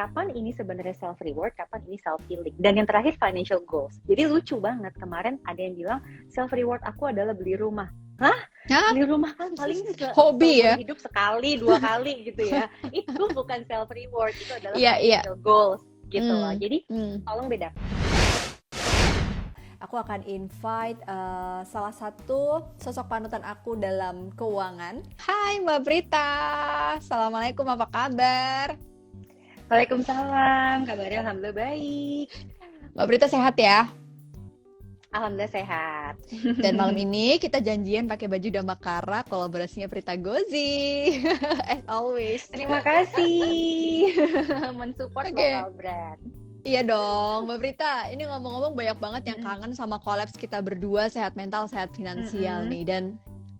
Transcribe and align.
kapan 0.00 0.32
ini 0.32 0.56
sebenarnya 0.56 0.96
self 0.96 1.20
reward, 1.20 1.52
kapan 1.52 1.84
ini 1.84 2.00
self 2.00 2.24
healing. 2.24 2.56
Dan 2.56 2.80
yang 2.80 2.88
terakhir 2.88 3.20
financial 3.20 3.60
goals. 3.68 4.00
Jadi 4.08 4.24
lucu 4.24 4.56
banget 4.56 4.96
kemarin 4.96 5.36
ada 5.44 5.60
yang 5.60 5.76
bilang 5.76 6.00
self 6.32 6.56
reward 6.56 6.80
aku 6.80 7.12
adalah 7.12 7.36
beli 7.36 7.52
rumah. 7.52 7.92
Hah? 8.16 8.38
Hah? 8.72 8.96
Beli 8.96 9.04
rumah 9.04 9.36
kan 9.36 9.52
paling 9.52 9.84
se- 9.84 10.16
Hobi 10.16 10.64
ya? 10.64 10.80
hidup 10.80 10.96
sekali, 10.96 11.60
dua 11.60 11.76
kali 11.76 12.32
gitu 12.32 12.48
ya. 12.48 12.64
itu 12.96 13.22
bukan 13.28 13.60
self 13.68 13.92
reward, 13.92 14.32
itu 14.32 14.48
adalah 14.56 14.76
Iya, 14.80 14.92
iya. 14.96 15.20
financial 15.20 15.36
goals 15.44 15.84
gitu 16.08 16.32
Hmm. 16.32 16.40
loh. 16.48 16.52
Jadi 16.56 16.78
Hmm. 16.88 17.14
tolong 17.20 17.48
beda. 17.52 17.68
Aku 19.80 19.96
akan 19.96 20.24
invite 20.24 21.00
uh, 21.04 21.60
salah 21.64 21.92
satu 21.92 22.64
sosok 22.76 23.04
panutan 23.04 23.40
aku 23.40 23.76
dalam 23.76 24.32
keuangan. 24.32 25.00
Hai 25.20 25.60
Mbak 25.60 25.80
Brita, 25.84 26.28
Assalamualaikum, 26.96 27.64
apa 27.64 27.84
kabar? 27.88 28.89
Waalaikumsalam, 29.70 30.82
kabarnya 30.82 31.22
alhamdulillah 31.22 31.54
baik. 31.54 32.26
Mbak 32.98 33.06
Brita 33.06 33.30
sehat 33.30 33.54
ya? 33.54 33.86
Alhamdulillah 35.14 35.54
sehat. 35.54 36.18
Dan 36.66 36.74
malam 36.74 36.98
ini 36.98 37.34
kita 37.46 37.62
janjian 37.62 38.10
pakai 38.10 38.26
baju 38.26 38.50
Damakara 38.50 39.22
kolaborasinya 39.30 39.86
Prita 39.86 40.18
Gozi. 40.18 41.22
As 41.70 41.86
always. 41.86 42.50
Terima 42.50 42.82
kasih 42.82 44.10
mensupport 44.74 45.30
Oke. 45.30 45.38
lokal 45.38 45.70
brand. 45.78 46.18
Iya 46.66 46.82
dong, 46.82 47.46
Mbak 47.46 47.58
Prita. 47.62 48.10
Ini 48.10 48.26
ngomong-ngomong 48.26 48.74
banyak 48.74 48.98
banget 48.98 49.22
yang 49.30 49.40
kangen 49.46 49.70
sama 49.78 50.02
kolaps 50.02 50.34
kita 50.34 50.58
berdua 50.58 51.06
sehat 51.06 51.38
mental, 51.38 51.70
sehat 51.70 51.94
finansial 51.94 52.66
Mm-mm. 52.66 52.74
nih. 52.74 52.82
Dan 52.90 53.02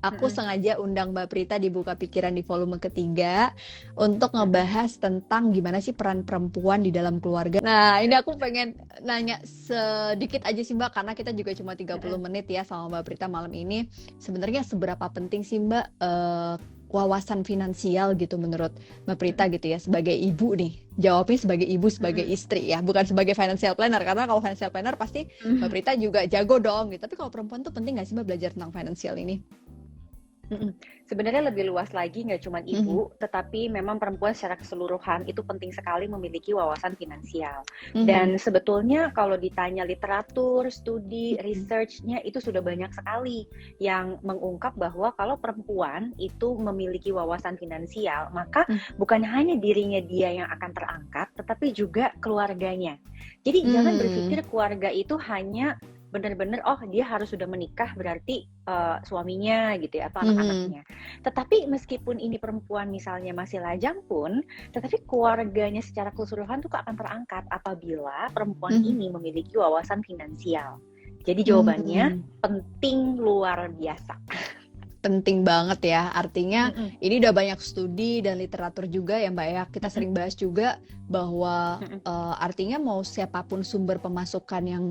aku 0.00 0.26
Mm-mm. 0.26 0.34
sengaja 0.34 0.72
undang 0.80 1.12
Mbak 1.12 1.28
Prita 1.28 1.56
di 1.60 1.68
Buka 1.68 1.94
Pikiran 1.96 2.32
di 2.32 2.42
volume 2.44 2.80
ketiga 2.80 3.52
untuk 3.96 4.32
ngebahas 4.32 4.96
tentang 4.96 5.52
gimana 5.52 5.78
sih 5.84 5.92
peran 5.92 6.24
perempuan 6.24 6.80
di 6.80 6.90
dalam 6.90 7.20
keluarga. 7.20 7.60
Nah, 7.60 8.00
ini 8.00 8.16
aku 8.16 8.40
pengen 8.40 8.72
nanya 9.04 9.36
sedikit 9.44 10.40
aja 10.48 10.60
sih 10.64 10.72
Mbak, 10.72 10.90
karena 10.96 11.12
kita 11.12 11.30
juga 11.36 11.52
cuma 11.52 11.76
30 11.76 12.16
menit 12.16 12.48
ya 12.48 12.64
sama 12.64 12.98
Mbak 12.98 13.04
Prita 13.04 13.26
malam 13.28 13.52
ini. 13.52 13.84
Sebenarnya 14.16 14.64
seberapa 14.64 15.04
penting 15.12 15.44
sih 15.44 15.60
Mbak 15.60 15.86
eh, 16.00 16.54
wawasan 16.90 17.46
finansial 17.46 18.18
gitu 18.18 18.34
menurut 18.40 18.74
Mbak 19.06 19.16
Prita 19.20 19.46
gitu 19.46 19.66
ya 19.70 19.78
sebagai 19.78 20.12
ibu 20.12 20.58
nih 20.58 20.74
jawabnya 20.98 21.38
sebagai 21.38 21.68
ibu 21.70 21.86
sebagai 21.86 22.26
Mm-mm. 22.26 22.34
istri 22.34 22.66
ya 22.66 22.82
bukan 22.82 23.06
sebagai 23.06 23.38
financial 23.38 23.78
planner 23.78 24.02
karena 24.02 24.26
kalau 24.26 24.42
financial 24.42 24.74
planner 24.74 24.98
pasti 24.98 25.30
Mbak 25.62 25.70
Prita 25.70 25.92
juga 25.94 26.26
jago 26.26 26.58
dong 26.58 26.90
gitu 26.90 27.06
tapi 27.06 27.14
kalau 27.14 27.30
perempuan 27.30 27.62
tuh 27.62 27.70
penting 27.70 27.94
nggak 27.94 28.06
sih 28.10 28.14
Mbak 28.18 28.26
belajar 28.26 28.50
tentang 28.58 28.74
finansial 28.74 29.14
ini 29.22 29.38
Mm-mm. 30.50 30.74
Sebenarnya 31.06 31.46
lebih 31.46 31.70
luas 31.70 31.94
lagi 31.94 32.26
nggak 32.26 32.42
cuma 32.42 32.58
ibu, 32.62 33.06
tetapi 33.22 33.70
memang 33.70 34.02
perempuan 34.02 34.34
secara 34.34 34.58
keseluruhan 34.58 35.22
itu 35.30 35.46
penting 35.46 35.70
sekali 35.70 36.10
memiliki 36.10 36.50
wawasan 36.50 36.98
finansial. 36.98 37.62
Mhm. 37.94 38.06
Dan 38.06 38.28
sebetulnya 38.34 39.14
kalau 39.14 39.38
ditanya 39.38 39.86
literatur, 39.86 40.66
studi, 40.74 41.38
Mhm. 41.38 41.42
researchnya 41.46 42.18
itu 42.26 42.42
sudah 42.42 42.62
banyak 42.62 42.90
sekali 42.90 43.46
yang 43.78 44.18
mengungkap 44.26 44.74
bahwa 44.74 45.14
kalau 45.14 45.38
perempuan 45.38 46.14
itu 46.18 46.58
memiliki 46.58 47.14
wawasan 47.14 47.54
finansial, 47.54 48.30
maka 48.34 48.66
Mhm. 48.66 48.98
bukan 48.98 49.22
hanya 49.22 49.54
dirinya 49.54 50.02
dia 50.02 50.34
yang 50.34 50.50
akan 50.50 50.70
terangkat, 50.74 51.30
tetapi 51.38 51.70
juga 51.70 52.10
keluarganya. 52.18 52.98
Jadi 53.46 53.70
jangan 53.70 53.94
Hmm. 53.94 54.02
berpikir 54.02 54.38
keluarga 54.50 54.90
itu 54.90 55.14
hanya 55.30 55.78
benar-benar 56.10 56.60
oh 56.66 56.78
dia 56.90 57.06
harus 57.06 57.30
sudah 57.30 57.46
menikah 57.46 57.94
berarti 57.94 58.42
uh, 58.66 58.98
suaminya 59.06 59.78
gitu 59.78 60.02
ya 60.02 60.10
atau 60.10 60.26
anak-anaknya. 60.26 60.82
Tetapi 61.22 61.70
meskipun 61.70 62.18
ini 62.18 62.36
perempuan 62.36 62.90
misalnya 62.90 63.30
masih 63.30 63.62
lajang 63.62 64.02
pun, 64.10 64.42
tetapi 64.74 65.06
keluarganya 65.06 65.80
secara 65.80 66.10
keseluruhan 66.10 66.60
tuh 66.60 66.70
akan 66.74 66.94
terangkat 66.98 67.46
apabila 67.48 68.26
perempuan 68.34 68.82
Mhm. 68.82 68.90
ini 68.90 69.06
memiliki 69.08 69.54
wawasan 69.54 70.02
finansial. 70.02 70.82
Jadi 71.22 71.46
jawabannya 71.46 72.04
Hmm, 72.16 72.22
penting 72.42 73.20
luar 73.20 73.70
biasa. 73.70 74.18
penting 75.00 75.40
banget 75.48 75.96
ya 75.96 76.12
artinya 76.12 76.76
Mm-mm. 76.76 77.00
ini 77.00 77.24
udah 77.24 77.32
banyak 77.32 77.56
studi 77.56 78.20
dan 78.20 78.36
literatur 78.36 78.84
juga 78.84 79.16
ya 79.16 79.32
Mbak 79.32 79.48
ya 79.48 79.62
kita 79.72 79.88
sering 79.88 80.12
bahas 80.12 80.36
juga 80.36 80.76
bahwa 81.08 81.80
Mm-mm. 81.80 82.04
eh, 82.04 82.34
artinya 82.36 82.76
mau 82.76 83.00
siapa 83.00 83.40
pun 83.48 83.64
sumber 83.64 83.96
pemasukan 83.96 84.60
yang 84.60 84.84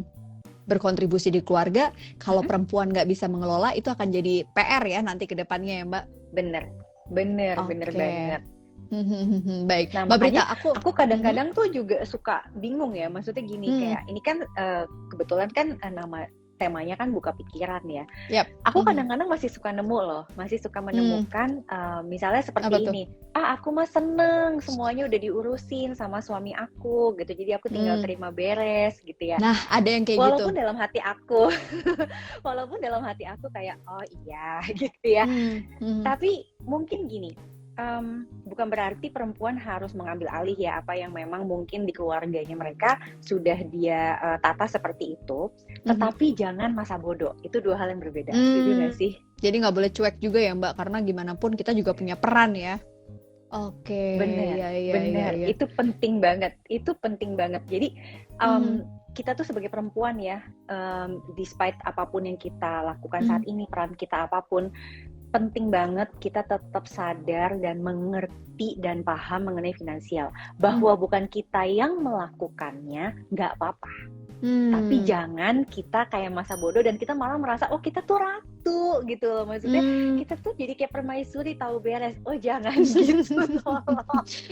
berkontribusi 0.69 1.34
di 1.34 1.41
keluarga 1.41 1.90
kalau 2.22 2.46
Mm-mm. 2.46 2.50
perempuan 2.50 2.94
nggak 2.94 3.09
bisa 3.09 3.25
mengelola 3.25 3.74
itu 3.74 3.90
akan 3.90 4.13
jadi 4.13 4.46
PR 4.53 4.84
ya 4.85 5.00
nanti 5.02 5.25
ke 5.25 5.34
depannya 5.34 5.81
ya 5.81 5.85
Mbak 5.90 6.06
Bener, 6.30 6.63
bener, 7.09 7.57
bener 7.66 7.90
Oke. 7.90 7.97
banget. 7.97 8.41
baik 9.69 9.94
Nah, 9.94 10.06
Mbak 10.06 10.18
Brita 10.18 10.44
aku 10.50 10.68
Aku 10.78 10.90
kadang-kadang 10.94 11.53
tuh 11.53 11.69
juga 11.69 12.02
suka 12.06 12.46
bingung 12.57 12.94
ya, 12.97 13.09
maksudnya 13.09 13.41
gini 13.46 13.69
Hmm. 13.69 13.81
kayak 13.81 14.02
ini 14.09 14.22
kan 14.22 14.38
eh, 14.46 14.85
kebetulan 15.13 15.50
kan 15.50 15.68
eh, 15.81 15.91
nama 15.94 16.25
temanya 16.59 16.99
kan 16.99 17.07
buka 17.09 17.31
pikiran 17.31 17.79
ya. 17.87 18.03
Yap. 18.27 18.51
Aku 18.67 18.83
Mhm. 18.83 18.87
kadang-kadang 18.91 19.31
masih 19.31 19.47
suka 19.47 19.71
nemu 19.71 19.97
loh, 19.97 20.23
masih 20.35 20.59
suka 20.59 20.83
menemukan 20.83 21.63
eh, 21.63 22.01
misalnya 22.03 22.43
seperti 22.43 22.67
Apa 22.67 22.83
tuh? 22.83 22.91
ini. 22.91 23.03
Ah, 23.31 23.55
aku 23.55 23.71
mah 23.71 23.87
seneng 23.87 24.59
semuanya 24.59 25.07
udah 25.07 25.15
diurusin 25.15 25.95
sama 25.95 26.19
suami 26.19 26.51
aku 26.51 27.15
gitu. 27.15 27.31
Jadi 27.31 27.55
aku 27.55 27.71
tinggal 27.71 27.95
Hmm. 27.95 28.03
terima 28.03 28.27
beres 28.29 28.99
gitu 28.99 29.23
ya. 29.23 29.39
nah 29.39 29.55
ada 29.71 29.87
yang 29.87 30.03
kayak 30.03 30.19
gitu 30.19 30.25
Walaupun 30.27 30.53
dalam 30.53 30.75
hati 30.75 30.99
aku, 30.99 31.41
walaupun 32.47 32.77
dalam 32.83 33.01
hati 33.01 33.23
aku 33.23 33.47
kayak 33.49 33.79
oh 33.87 34.03
iya 34.25 34.59
gitu 34.81 35.05
ya. 35.07 35.23
Hmm, 35.23 35.63
hmm. 35.79 36.03
Tapi 36.03 36.43
mungkin 36.65 37.07
gini, 37.07 37.31
em, 37.79 38.28
bukan 38.44 38.67
berarti 38.67 39.07
perempuan 39.07 39.56
harus 39.56 39.95
mengambil 39.95 40.28
alih 40.35 40.59
ya 40.59 40.84
apa 40.84 41.00
yang 41.00 41.16
memang 41.16 41.47
mungkin 41.47 41.88
di 41.88 41.95
keluarganya 41.95 42.56
mereka 42.59 43.00
sudah 43.23 43.56
dia 43.72 44.19
eh, 44.19 44.38
tata 44.44 44.67
seperti 44.67 45.16
itu. 45.16 45.47
Mhm. 45.88 45.95
Tetapi 45.95 46.25
jangan 46.35 46.75
masa 46.75 47.00
bodoh. 47.00 47.39
Itu 47.39 47.63
dua 47.63 47.79
hal 47.79 47.95
yang 47.95 48.03
berbeda. 48.03 48.35
Hmm. 48.35 48.44
Setuju 48.44 48.69
nggak 48.75 48.94
sih? 49.00 49.12
Jadi 49.39 49.56
nggak 49.63 49.75
boleh 49.75 49.89
cuek 49.95 50.16
juga 50.19 50.39
ya 50.44 50.51
Mbak, 50.51 50.73
karena 50.75 50.97
gimana 51.00 51.34
pun 51.39 51.56
kita 51.56 51.72
juga 51.72 51.95
punya 51.95 52.19
peran 52.19 52.51
ya. 52.59 52.75
Oke, 53.50 54.22
Bener, 54.22 54.62
ya, 54.62 54.69
ya, 54.78 54.94
Benar. 54.94 55.31
ya, 55.34 55.41
ya. 55.41 55.47
Itu 55.50 55.66
penting 55.73 56.22
banget. 56.22 56.53
Itu 56.69 56.94
penting 57.01 57.34
banget. 57.34 57.66
Jadi 57.66 57.97
em, 58.38 58.85
Mhm. 58.85 59.00
kita 59.18 59.34
tuh 59.34 59.41
sebagai 59.41 59.73
perempuan 59.73 60.22
ya, 60.22 60.38
em, 60.69 61.18
despite 61.34 61.73
apa 61.81 62.06
pun 62.06 62.29
yang 62.29 62.38
kita 62.38 62.85
lakukan 62.85 63.25
Mhm. 63.25 63.28
saat 63.28 63.44
ini, 63.50 63.66
peran 63.66 63.97
kita 63.97 64.29
apa 64.29 64.45
pun, 64.45 64.69
penting 65.29 65.69
banget 65.69 66.09
kita 66.17 66.41
tetap 66.44 66.85
sadar 66.90 67.57
dan 67.62 67.81
mengerti 67.81 68.75
dan 68.81 69.06
paham 69.06 69.47
mengenai 69.47 69.72
finansial. 69.73 70.34
Bahwa 70.59 70.94
Hmm. 70.97 71.01
bukan 71.01 71.23
kita 71.31 71.63
yang 71.69 72.01
melakukannya, 72.01 73.29
nggak 73.31 73.56
apa-apa. 73.56 73.94
Hmm. 74.39 74.72
Tapi 74.72 75.03
jangan 75.03 75.68
kita 75.68 76.07
kayak 76.07 76.31
masa 76.31 76.56
bodoh 76.56 76.79
dan 76.79 76.95
kita 76.95 77.12
malah 77.12 77.35
merasa, 77.35 77.68
oh 77.75 77.79
kita 77.84 78.00
tuh 78.07 78.23
ratu 78.23 79.03
gitu 79.03 79.28
loh. 79.28 79.44
Maksudnya 79.44 79.84
Hmm. 79.84 80.16
kita 80.16 80.39
tuh 80.39 80.56
jadi 80.56 80.79
kayak 80.79 80.95
permaisuri 80.95 81.59
tahu 81.59 81.84
beres. 81.84 82.16
Oh 82.23 82.39
jangan 82.39 82.72
gitu. 82.88 83.35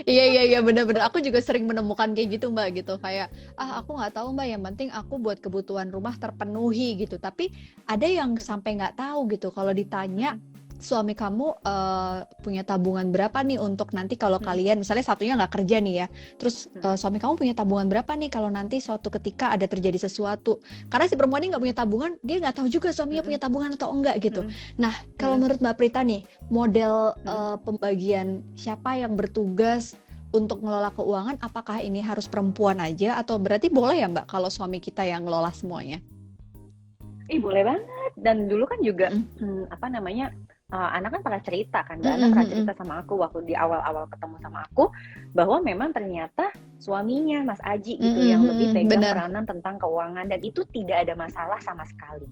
Iya 0.03 0.23
iya 0.27 0.41
iya 0.43 0.59
benar-benar 0.59 1.07
aku 1.07 1.23
juga 1.23 1.39
sering 1.39 1.67
menemukan 1.71 2.11
kayak 2.11 2.35
gitu 2.35 2.51
mbak 2.51 2.83
gitu 2.83 2.99
kayak 2.99 3.31
ah 3.55 3.79
aku 3.79 3.95
nggak 3.95 4.11
tahu 4.15 4.35
mbak 4.35 4.47
yang 4.51 4.63
penting 4.63 4.89
aku 4.91 5.23
buat 5.23 5.39
kebutuhan 5.39 5.87
rumah 5.87 6.19
terpenuhi 6.19 6.99
gitu 6.99 7.15
tapi 7.15 7.51
ada 7.87 8.03
yang 8.03 8.35
sampai 8.35 8.75
nggak 8.75 8.99
tahu 8.99 9.27
gitu 9.31 9.55
kalau 9.55 9.71
ditanya 9.71 10.35
suami 10.77 11.17
kamu 11.17 11.61
eh, 11.65 12.17
punya 12.45 12.61
tabungan 12.61 13.09
berapa 13.09 13.41
nih 13.41 13.57
untuk 13.57 13.91
nanti 13.97 14.13
kalau 14.13 14.37
Hmm. 14.37 14.47
kalian 14.53 14.77
misalnya 14.81 15.05
satunya 15.05 15.33
nggak 15.33 15.53
kerja 15.57 15.77
nih 15.81 15.95
ya 16.05 16.07
terus 16.37 16.69
Hmm. 16.69 16.93
eh, 16.93 16.97
suami 16.97 17.17
kamu 17.17 17.33
punya 17.35 17.53
tabungan 17.57 17.89
berapa 17.89 18.11
nih 18.13 18.29
kalau 18.29 18.49
nanti 18.53 18.77
suatu 18.77 19.09
ketika 19.09 19.53
ada 19.53 19.65
terjadi 19.65 19.97
sesuatu 19.97 20.61
karena 20.87 21.05
si 21.09 21.17
perempuan 21.17 21.41
ini 21.41 21.49
nggak 21.53 21.63
punya 21.65 21.77
tabungan 21.77 22.11
dia 22.21 22.37
nggak 22.37 22.55
tahu 22.61 22.67
juga 22.69 22.93
suaminya 22.93 23.25
punya 23.25 23.39
tabungan 23.41 23.73
atau 23.73 23.89
enggak 23.89 24.15
gitu. 24.21 24.41
Nah, 24.77 24.93
kalau 25.17 25.35
Hmm. 25.35 25.41
menurut 25.45 25.59
Mbak 25.61 25.75
Prita 25.77 26.01
nih, 26.05 26.21
model 26.47 27.17
Hmm. 27.21 27.27
eh, 27.27 27.55
pembagian 27.61 28.27
siapa 28.53 29.01
yang 29.01 29.17
bertugas 29.17 29.97
untuk 30.29 30.59
mengelola 30.61 30.91
keuangan, 30.93 31.39
apakah 31.39 31.79
ini 31.81 32.03
harus 32.03 32.27
perempuan 32.27 32.77
aja 32.83 33.17
atau 33.17 33.39
berarti 33.41 33.71
boleh 33.71 34.03
ya 34.03 34.07
Mbak 34.11 34.27
kalau 34.27 34.51
suami 34.51 34.77
kita 34.77 35.01
yang 35.07 35.23
ngelola 35.25 35.49
semuanya? 35.55 35.97
Ih 37.27 37.39
boleh 37.43 37.63
banget. 37.63 38.11
Dan 38.15 38.47
dulu 38.47 38.63
kan 38.65 38.79
juga 38.81 39.07
Mm. 39.11 39.23
hmm, 39.39 39.63
apa 39.71 39.87
namanya 39.91 40.31
uh, 40.73 40.89
anak 40.95 41.19
kan 41.19 41.21
pernah 41.23 41.41
cerita 41.43 41.79
kan, 41.87 42.03
Mbak 42.03 42.11
Mm, 42.11 42.17
Ana 42.19 42.27
mm, 42.27 42.31
pernah 42.31 42.47
mm, 42.47 42.51
cerita 42.51 42.71
sama 42.75 42.93
aku 42.99 43.13
waktu 43.19 43.39
di 43.47 43.53
awal-awal 43.55 44.05
ketemu 44.11 44.35
sama 44.43 44.59
aku 44.67 44.91
bahwa 45.31 45.57
memang 45.63 45.89
ternyata 45.95 46.51
suaminya 46.77 47.41
Mas 47.47 47.61
Aji 47.63 47.97
gitu 47.97 48.19
Mm, 48.19 48.27
yang 48.27 48.43
mm, 48.43 48.49
lebih 48.51 48.67
mm, 48.69 48.75
pegang 48.75 48.89
benar. 48.91 49.13
peranan 49.15 49.43
tentang 49.47 49.75
keuangan 49.79 50.25
dan 50.27 50.39
itu 50.43 50.61
tidak 50.75 51.07
ada 51.07 51.13
masalah 51.15 51.59
sama 51.63 51.83
sekali. 51.87 52.27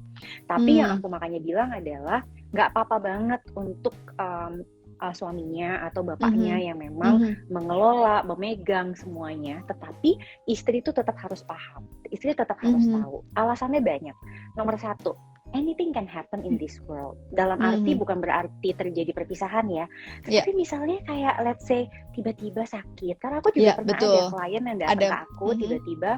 Tapi 0.46 0.84
yang 0.84 0.92
Hmm. 0.92 1.00
aku 1.00 1.08
makanya 1.08 1.40
bilang 1.40 1.70
adalah 1.72 2.20
nggak 2.52 2.70
apa-apa 2.76 2.98
banget 3.04 3.42
untuk 3.56 3.96
um, 4.20 4.64
uh, 5.02 5.14
suaminya 5.16 5.84
atau 5.88 6.04
bapaknya 6.04 6.60
yang 6.60 6.78
memang 6.80 7.20
Mhm. 7.20 7.52
mengelola, 7.52 8.24
memegang 8.24 8.96
semuanya, 8.96 9.64
tetapi 9.68 10.16
istri 10.48 10.80
itu 10.80 10.92
tetap 10.92 11.16
harus 11.20 11.44
paham. 11.44 11.84
Istri 12.08 12.36
tetap 12.36 12.60
harus 12.62 12.86
Mhm. 12.86 12.96
tahu. 12.96 13.18
Alasannya 13.36 13.82
banyak. 13.84 14.16
Nomor 14.56 14.76
satu, 14.80 15.16
anything 15.54 15.94
can 15.94 16.10
happen 16.10 16.42
in 16.42 16.58
this 16.58 16.82
world. 16.90 17.20
Dalam 17.30 17.62
arti 17.62 17.94
Mhm. 17.94 18.00
bukan 18.02 18.18
berarti 18.24 18.74
terjadi 18.74 19.12
perpisahan 19.14 19.70
ya. 19.70 19.86
Iya. 20.26 20.42
Tapi 20.42 20.52
misalnya 20.58 20.98
kayak 21.06 21.36
let's 21.46 21.68
say 21.70 21.86
tiba-tiba 22.18 22.66
sakit. 22.66 23.22
Karena 23.22 23.38
aku 23.44 23.54
juga 23.54 23.62
Iya, 23.62 23.78
pernah 23.78 23.94
betul. 23.94 24.16
ada 24.16 24.22
klien 24.34 24.64
yang 24.66 24.78
datang 24.82 24.98
Ada. 24.98 25.08
ke 25.08 25.18
aku 25.30 25.48
Mhm. 25.54 25.60
tiba-tiba 25.62 26.12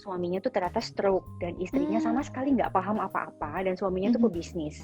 suaminya 0.00 0.38
tuh 0.42 0.52
ternyata 0.52 0.80
stroke 0.80 1.28
dan 1.40 1.52
istrinya 1.60 2.00
Hmm. 2.00 2.06
sama 2.12 2.20
sekali 2.24 2.52
nggak 2.56 2.72
paham 2.72 2.98
apa-apa 2.98 3.62
dan 3.64 3.76
suaminya 3.76 4.16
tuh 4.16 4.20
Mhm. 4.24 4.28
pebisnis. 4.32 4.76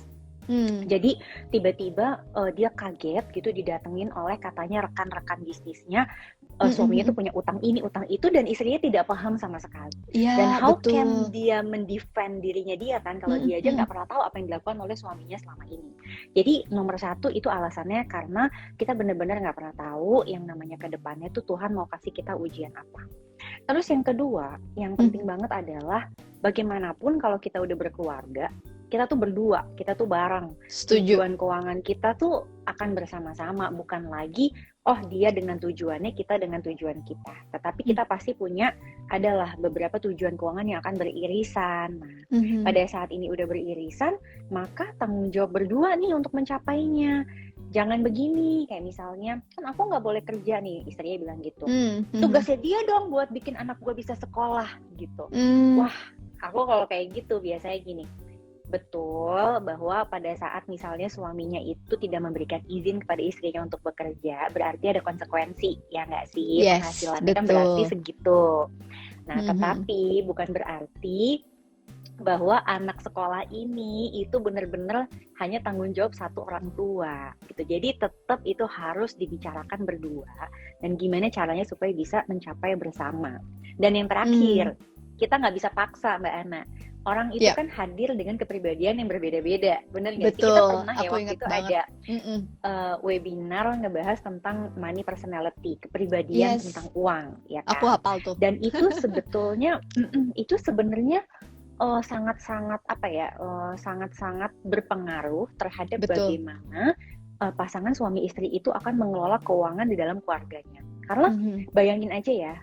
Hmm. 0.50 0.82
Jadi 0.88 1.14
tiba-tiba 1.54 2.26
eh, 2.34 2.50
dia 2.56 2.74
kaget 2.74 3.22
gitu 3.30 3.54
didatengin 3.54 4.10
oleh 4.16 4.34
katanya 4.40 4.88
rekan-rekan 4.88 5.46
bisnisnya 5.46 6.10
eh, 6.60 6.68
Mm, 6.68 6.74
suaminya 6.76 7.04
tuh 7.08 7.16
punya 7.16 7.32
utang 7.32 7.58
ini 7.64 7.80
utang 7.80 8.04
itu 8.12 8.28
dan 8.28 8.44
istrinya 8.44 8.76
tidak 8.78 9.04
paham 9.08 9.40
sama 9.40 9.56
sekali. 9.56 9.96
Iya, 10.12 10.36
Dan 10.36 10.48
how 10.60 10.76
betul. 10.76 10.92
can 10.92 11.10
dia 11.32 11.58
mendefend 11.64 12.44
dirinya 12.44 12.76
dia 12.76 12.96
kan 13.00 13.16
kalau 13.16 13.40
Mm, 13.40 13.44
dia 13.48 13.56
aja 13.64 13.68
nggak 13.80 13.88
pernah 13.88 14.06
tahu 14.06 14.20
apa 14.20 14.34
yang 14.36 14.46
dilakukan 14.52 14.78
oleh 14.84 14.96
suaminya 14.96 15.38
selama 15.40 15.64
ini. 15.72 15.90
Jadi 16.36 16.54
nomor 16.68 16.96
satu 17.00 17.32
itu 17.32 17.48
alasannya 17.48 18.04
karena 18.06 18.52
kita 18.76 18.92
benar-benar 18.92 19.40
nggak 19.40 19.56
pernah 19.56 19.74
tahu 19.74 20.28
yang 20.28 20.44
namanya 20.44 20.76
ke 20.76 20.92
depannya 20.92 21.32
tuh 21.32 21.42
Tuhan 21.48 21.72
mau 21.72 21.88
kasih 21.88 22.12
kita 22.12 22.36
ujian 22.36 22.76
apa. 22.76 23.08
Terus 23.40 23.86
yang 23.88 24.04
kedua 24.04 24.60
yang 24.76 24.92
penting 25.00 25.24
banget 25.24 25.48
adalah 25.48 26.04
bagaimanapun 26.44 27.16
kalau 27.16 27.40
kita 27.40 27.60
udah 27.60 27.76
berkeluarga 27.76 28.52
kita 28.90 29.06
tuh 29.06 29.16
berdua, 29.16 29.62
kita 29.78 29.94
tuh 29.94 30.04
bareng 30.04 30.50
Setuju. 30.66 31.16
tujuan 31.22 31.38
keuangan 31.38 31.78
kita 31.80 32.18
tuh 32.18 32.42
akan 32.66 32.92
bersama-sama 32.92 33.70
bukan 33.70 34.10
lagi 34.10 34.50
oh 34.82 34.98
dia 35.06 35.30
dengan 35.30 35.56
tujuannya 35.56 36.10
kita 36.12 36.36
dengan 36.36 36.58
tujuan 36.60 37.04
kita 37.04 37.34
tetapi 37.52 37.84
kita 37.84 38.02
pasti 38.04 38.32
punya 38.32 38.72
adalah 39.08 39.52
beberapa 39.56 40.00
tujuan 40.00 40.34
keuangan 40.34 40.66
yang 40.66 40.80
akan 40.80 40.96
beririsan 40.96 41.88
nah 42.00 42.08
Mhm. 42.30 42.62
pada 42.62 42.82
saat 42.86 43.10
ini 43.10 43.26
udah 43.26 43.44
beririsan 43.44 44.14
maka 44.48 44.90
tanggung 44.96 45.28
jawab 45.30 45.52
berdua 45.52 45.94
nih 45.94 46.14
untuk 46.14 46.32
mencapainya 46.32 47.26
jangan 47.70 48.00
begini 48.00 48.66
kayak 48.66 48.82
misalnya 48.82 49.38
kan 49.52 49.68
aku 49.68 49.86
nggak 49.86 50.02
boleh 50.02 50.22
kerja 50.24 50.58
nih 50.58 50.82
istrinya 50.86 51.28
bilang 51.28 51.38
gitu 51.42 51.66
Hmm, 51.66 52.06
hmm. 52.10 52.22
tugasnya 52.22 52.58
dia 52.58 52.78
dong 52.86 53.10
buat 53.10 53.28
bikin 53.30 53.54
anak 53.54 53.78
gue 53.78 53.92
bisa 53.92 54.14
sekolah 54.14 54.66
gitu 54.96 55.26
Hmm. 55.30 55.76
Wah, 55.76 55.96
aku 56.40 56.64
kalau 56.64 56.86
kayak 56.86 57.12
gitu 57.14 57.36
biasanya 57.38 57.78
gini. 57.84 58.04
Betul 58.70 59.60
bahwa 59.66 60.06
pada 60.06 60.30
saat 60.38 60.64
misalnya 60.70 61.10
suaminya 61.10 61.58
itu 61.58 61.98
tidak 61.98 62.22
memberikan 62.22 62.62
izin 62.70 63.02
kepada 63.02 63.18
istrinya 63.18 63.66
untuk 63.66 63.82
bekerja, 63.82 64.46
berarti 64.54 64.94
ada 64.94 65.02
konsekuensi, 65.02 65.90
ya 65.90 66.06
nggak 66.06 66.30
sih? 66.30 66.62
Yes, 66.62 66.78
Penghasilannya 66.78 67.32
kan 67.34 67.46
berarti 67.50 67.82
segitu. 67.90 68.70
Nah, 69.26 69.38
Mhm. 69.42 69.48
tetapi 69.50 70.02
bukan 70.22 70.48
berarti 70.54 71.42
bahwa 72.20 72.60
anak 72.68 73.00
sekolah 73.00 73.48
ini 73.48 74.12
itu 74.20 74.36
benar-benar 74.36 75.08
hanya 75.40 75.58
tanggung 75.64 75.96
jawab 75.96 76.12
satu 76.12 76.44
orang 76.44 76.68
tua 76.76 77.32
gitu. 77.48 77.64
Jadi 77.64 77.96
tetap 77.96 78.44
itu 78.44 78.68
harus 78.68 79.16
dibicarakan 79.16 79.88
berdua 79.88 80.28
dan 80.84 81.00
gimana 81.00 81.32
caranya 81.32 81.64
supaya 81.64 81.96
bisa 81.96 82.20
mencapai 82.28 82.76
bersama. 82.76 83.40
Dan 83.80 83.96
yang 83.96 84.08
terakhir, 84.12 84.76
kita 85.20 85.36
nggak 85.36 85.54
bisa 85.54 85.68
paksa 85.70 86.16
Mbak 86.16 86.34
Ana. 86.48 86.62
Orang 87.00 87.32
itu 87.32 87.48
Iya. 87.48 87.56
kan 87.56 87.68
hadir 87.68 88.12
dengan 88.12 88.36
kepribadian 88.36 89.00
yang 89.00 89.08
berbeda-beda, 89.08 89.80
bener 89.88 90.16
nggak 90.16 90.36
sih? 90.36 90.44
Kita 90.44 90.60
pernah 90.60 90.94
ya 90.96 91.08
aku 91.08 91.14
waktu 91.16 91.32
itu 91.32 91.44
banget. 91.48 91.64
ada 91.64 91.80
Mm-mm. 92.08 92.38
eh, 92.60 92.96
webinar 93.00 93.64
ngebahas 93.80 94.18
tentang 94.20 94.56
money 94.76 95.00
personality, 95.00 95.80
kepribadian 95.80 96.60
Yes. 96.60 96.68
tentang 96.68 96.92
uang, 96.92 97.40
ya 97.48 97.64
kan? 97.64 97.72
Aku 97.76 97.84
hafal 97.88 98.16
tuh. 98.20 98.34
dan 98.36 98.60
itu 98.68 98.84
sebetulnya 98.92 99.80
itu 100.36 100.60
sebenarnya 100.60 101.24
eh, 101.80 102.02
sangat-sangat 102.04 102.80
apa 102.84 103.06
ya 103.08 103.32
eh, 103.32 103.74
sangat-sangat 103.80 104.52
berpengaruh 104.60 105.48
terhadap 105.56 106.04
Betul. 106.04 106.36
bagaimana 106.36 106.92
eh, 107.40 107.52
pasangan 107.56 107.96
suami 107.96 108.28
istri 108.28 108.52
itu 108.52 108.68
akan 108.68 109.00
mengelola 109.00 109.40
keuangan 109.40 109.88
di 109.88 109.96
dalam 109.96 110.20
keluarganya 110.20 110.84
karena 111.08 111.32
Mhm. 111.32 111.72
bayangin 111.72 112.12
aja 112.12 112.28
ya 112.30 112.54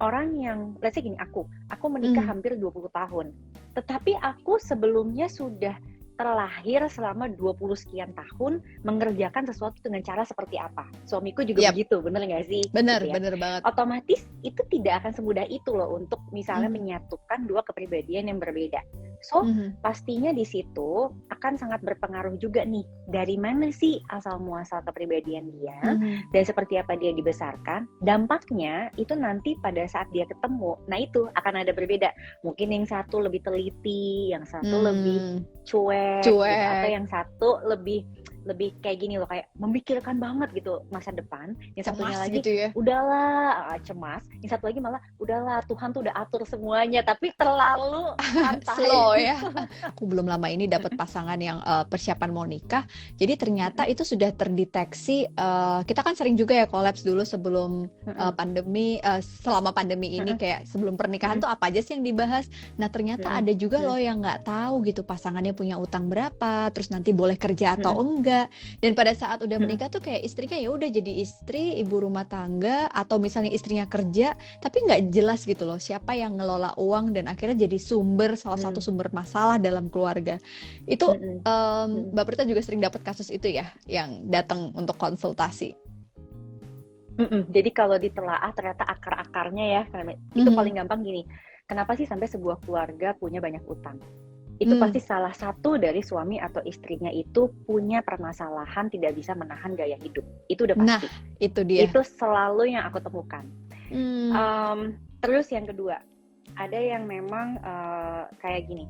orang 0.00 0.36
yang 0.40 0.58
let's 0.80 0.96
say 0.96 1.04
gini 1.04 1.16
aku 1.20 1.44
aku 1.68 1.86
menikah 1.92 2.24
Mhm. 2.24 2.30
hampir 2.36 2.52
20 2.56 2.88
tahun 2.90 3.32
tetapi 3.76 4.18
aku 4.18 4.58
sebelumnya 4.58 5.30
sudah 5.30 5.76
terlahir 6.20 6.84
selama 6.92 7.32
20 7.32 7.72
sekian 7.72 8.12
tahun 8.12 8.60
mengerjakan 8.84 9.48
sesuatu 9.48 9.80
dengan 9.80 10.04
cara 10.04 10.20
seperti 10.20 10.60
apa 10.60 10.84
suamiku 11.08 11.40
juga 11.40 11.64
Yap. 11.64 11.72
begitu 11.72 11.96
bener 12.04 12.20
nggak 12.28 12.44
sih 12.44 12.62
Bener, 12.76 13.00
Gitu 13.00 13.08
ya 13.08 13.14
bener 13.16 13.34
banget. 13.40 13.60
otomatis 13.64 14.20
itu 14.44 14.60
tidak 14.68 15.00
akan 15.00 15.12
semudah 15.16 15.48
itu 15.48 15.70
loh 15.72 15.96
untuk 15.96 16.20
misalnya 16.28 16.68
Mhm. 16.68 16.76
menyatukan 16.76 17.40
dua 17.48 17.64
kepribadian 17.64 18.28
yang 18.28 18.36
berbeda. 18.36 18.84
So, 19.20 19.44
Mhm. 19.44 19.84
pastinya 19.84 20.32
di 20.32 20.48
situ 20.48 21.12
akan 21.28 21.60
sangat 21.60 21.84
berpengaruh 21.84 22.40
juga 22.40 22.64
nih 22.64 22.84
dari 23.04 23.36
mana 23.36 23.68
sih 23.68 24.00
asal 24.08 24.40
muasal 24.40 24.80
kepribadian 24.84 25.52
dia 25.60 25.76
Mhm. 25.84 26.32
dan 26.32 26.42
seperti 26.44 26.80
apa 26.80 26.96
dia 26.96 27.12
dibesarkan. 27.12 27.84
Dampaknya 28.00 28.88
itu 28.96 29.12
nanti 29.12 29.60
pada 29.60 29.84
saat 29.84 30.08
dia 30.12 30.24
ketemu. 30.24 30.76
Nah, 30.88 30.98
itu 31.00 31.28
akan 31.36 31.54
ada 31.60 31.72
berbeda. 31.76 32.10
Mungkin 32.44 32.72
yang 32.72 32.86
satu 32.88 33.20
lebih 33.20 33.44
teliti, 33.44 34.32
yang 34.32 34.48
satu 34.48 34.80
lebih 34.80 35.20
Hmm. 35.20 35.44
cuek, 35.68 36.24
gitu. 36.24 36.40
Cuek. 36.40 36.64
atau 36.64 36.88
yang 36.88 37.06
satu 37.06 37.48
lebih 37.68 38.00
lebih 38.46 38.72
kayak 38.80 38.98
gini 39.00 39.20
loh 39.20 39.28
kayak 39.28 39.52
memikirkan 39.56 40.16
banget 40.16 40.48
gitu 40.56 40.84
masa 40.88 41.12
depan. 41.12 41.52
Yang 41.76 41.92
satunya 41.92 42.16
Cemas 42.16 42.22
lagi 42.24 42.38
gitu 42.40 42.50
ya. 42.50 42.68
udahlah 42.72 43.30
ah, 43.74 43.78
cemas 43.80 44.22
yang 44.40 44.50
satu 44.50 44.64
lagi 44.68 44.80
malah 44.80 45.00
udahlah 45.20 45.58
Tuhan 45.68 45.88
tuh 45.92 46.00
udah 46.08 46.14
atur 46.16 46.42
semuanya 46.48 47.00
tapi 47.04 47.32
terlalu 47.36 48.16
Slow 48.76 49.16
ya. 49.28 49.36
Aku 49.92 50.08
belum 50.08 50.26
lama 50.28 50.48
ini 50.48 50.64
dapat 50.70 50.96
pasangan 50.96 51.36
yang 51.40 51.60
eh, 51.60 51.84
persiapan 51.86 52.30
mau 52.32 52.46
nikah. 52.46 52.84
Jadi 53.16 53.32
ternyata 53.36 53.84
itu 53.84 54.02
sudah 54.06 54.32
terdeteksi. 54.32 55.28
eh, 55.30 55.80
kita 55.84 56.00
kan 56.00 56.14
sering 56.16 56.34
juga 56.36 56.56
ya 56.56 56.66
kolaps 56.66 57.04
dulu 57.04 57.22
sebelum 57.26 57.86
eh, 58.06 58.32
pandemi, 58.34 58.96
eh, 59.00 59.20
selama 59.20 59.70
pandemi 59.74 60.16
ini 60.16 60.34
kayak 60.36 60.66
sebelum 60.68 60.96
pernikahan 60.96 61.40
tuh 61.40 61.48
apa 61.50 61.68
aja 61.68 61.80
sih 61.84 61.96
yang 61.98 62.04
dibahas. 62.04 62.48
Nah 62.80 62.88
ternyata 62.88 63.30
ada 63.30 63.52
juga 63.52 63.82
loh 63.82 63.98
yang 64.00 64.20
nggak 64.22 64.46
tahu 64.46 64.74
gitu 64.86 65.02
pasangannya 65.04 65.52
punya 65.52 65.76
utang 65.76 66.08
berapa, 66.08 66.70
terus 66.72 66.88
nanti 66.92 67.12
boleh 67.12 67.36
kerja 67.36 67.76
atau 67.76 67.92
Mm-mm. 68.00 68.22
Enggak. 68.30 68.46
Dan 68.78 68.94
pada 68.94 69.10
saat 69.18 69.42
udah 69.42 69.58
Mm-mm. 69.58 69.66
menikah 69.66 69.90
tuh 69.90 69.98
kayak 69.98 70.22
istrinya 70.22 70.54
ya 70.54 70.70
udah 70.70 70.86
jadi 70.86 71.12
istri, 71.18 71.82
ibu 71.82 71.98
rumah 71.98 72.22
tangga, 72.30 72.86
atau 72.94 73.18
misalnya 73.18 73.50
istrinya 73.50 73.90
kerja, 73.90 74.38
tapi 74.62 74.86
nggak 74.86 75.10
jelas 75.10 75.42
gitu 75.42 75.66
loh 75.66 75.82
siapa 75.82 76.14
yang 76.14 76.38
ngelola 76.38 76.78
uang 76.78 77.10
dan 77.10 77.26
akhirnya 77.26 77.66
jadi 77.66 77.82
sumber 77.82 78.38
salah 78.38 78.62
satu 78.62 78.78
Mm. 78.78 78.86
sumber 78.86 79.10
masalah 79.10 79.58
dalam 79.58 79.90
keluarga. 79.90 80.38
Itu 80.86 81.10
Mm. 81.18 82.14
Mbak 82.14 82.24
Prita 82.30 82.46
juga 82.46 82.62
sering 82.62 82.78
dapat 82.78 83.02
kasus 83.02 83.26
itu 83.34 83.50
ya, 83.50 83.66
yang 83.90 84.30
datang 84.30 84.70
untuk 84.78 84.94
konsultasi. 84.94 85.74
Mm-mm. 87.20 87.52
jadi 87.52 87.70
kalau 87.76 88.00
ditelaah 88.00 88.48
ternyata 88.56 88.86
akar-akarnya 88.88 89.64
ya 89.76 89.82
karena 89.92 90.16
itu 90.32 90.50
paling 90.56 90.72
gampang 90.72 91.04
gini 91.04 91.28
kenapa 91.68 91.92
sih 91.92 92.08
sampai 92.08 92.24
sebuah 92.24 92.64
keluarga 92.64 93.12
punya 93.12 93.44
banyak 93.44 93.60
utang 93.68 94.00
itu 94.60 94.76
Hmm. 94.76 94.82
pasti 94.84 95.00
salah 95.00 95.32
satu 95.32 95.80
dari 95.80 96.04
suami 96.04 96.36
atau 96.36 96.60
istrinya 96.68 97.08
itu 97.08 97.48
punya 97.64 98.04
permasalahan 98.04 98.92
tidak 98.92 99.16
bisa 99.16 99.32
menahan 99.32 99.72
gaya 99.72 99.96
hidup 99.96 100.22
itu 100.52 100.68
udah 100.68 100.76
Nah, 100.76 101.00
pasti 101.00 101.08
Itu 101.40 101.64
dia. 101.64 101.88
itu 101.88 102.00
selalu 102.04 102.76
yang 102.76 102.84
aku 102.84 103.00
temukan 103.00 103.48
Hmm. 103.90 104.30
Um, 104.30 104.80
terus 105.18 105.50
yang 105.50 105.66
kedua, 105.66 105.98
ada 106.54 106.78
yang 106.78 107.10
memang 107.10 107.58
uh, 107.60 108.30
kayak 108.38 108.70
gini. 108.70 108.86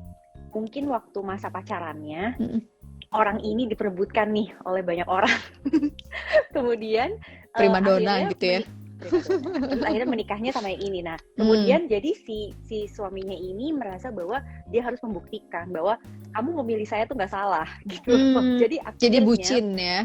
Mungkin 0.53 0.93
waktu 0.93 1.17
masa 1.25 1.49
pacarannya, 1.49 2.37
Mm-mm. 2.37 2.61
orang 3.09 3.41
ini 3.41 3.65
diperebutkan 3.65 4.29
nih 4.29 4.53
oleh 4.61 4.85
banyak 4.85 5.09
orang. 5.09 5.33
kemudian 6.55 7.17
uh, 7.17 7.57
Primadona 7.57 7.97
akhirnya 8.21 8.31
gitu 8.37 8.45
ya. 8.45 8.59
Terus 9.01 9.81
akhirnya 9.81 10.09
menikahnya 10.09 10.51
sama 10.53 10.69
yang 10.69 10.81
ini. 10.85 10.99
Nah, 11.01 11.17
kemudian 11.33 11.89
jadi 11.89 12.13
si 12.13 12.53
si 12.61 12.85
suaminya 12.85 13.33
ini 13.33 13.73
merasa 13.73 14.13
bahwa 14.13 14.39
dia 14.69 14.85
harus 14.85 15.01
membuktikan 15.01 15.73
bahwa 15.73 15.97
kamu 16.31 16.49
memilih 16.61 16.85
saya 16.85 17.09
tuh 17.09 17.17
nggak 17.17 17.33
salah 17.33 17.67
gitu. 17.91 18.13
Hmm, 18.13 18.61
Jadi 18.61 18.77
Jadi 19.01 19.17
akhirnya- 19.17 19.25
bucin 19.25 19.65
ya. 19.75 19.99